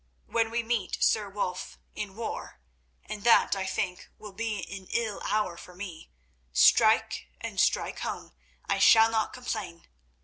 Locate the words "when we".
0.25-0.63